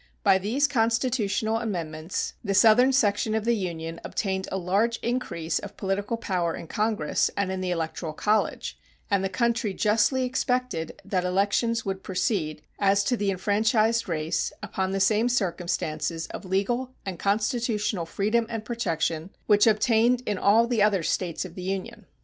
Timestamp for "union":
3.55-3.99, 21.61-22.07